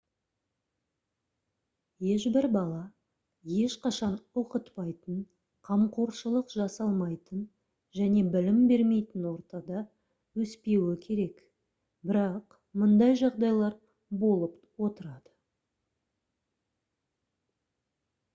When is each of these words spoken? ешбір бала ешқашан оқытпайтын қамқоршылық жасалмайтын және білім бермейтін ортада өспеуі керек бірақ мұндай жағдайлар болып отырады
ешбір 2.13 2.45
бала 2.55 2.79
ешқашан 3.65 4.15
оқытпайтын 4.41 5.19
қамқоршылық 5.69 6.55
жасалмайтын 6.61 7.43
және 7.99 8.23
білім 8.37 8.57
бермейтін 8.71 9.27
ортада 9.33 9.83
өспеуі 10.45 10.95
керек 11.05 11.43
бірақ 12.13 12.59
мұндай 12.85 13.17
жағдайлар 13.23 13.79
болып 14.25 14.87
отырады 14.89 15.37